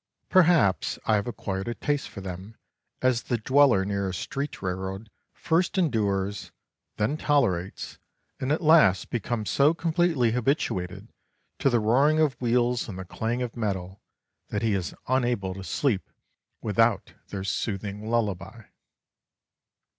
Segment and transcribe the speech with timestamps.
[0.29, 2.55] Perhaps I have acquired a taste for them
[3.03, 6.51] as the dweller near a street railroad first endures,
[6.97, 7.99] then tolerates,
[8.39, 11.13] and at last becomes so completely habituated
[11.59, 14.01] to the roaring of wheels and the clang of metal
[14.49, 16.09] that he is unable to sleep
[16.63, 18.63] without their soothing lullaby.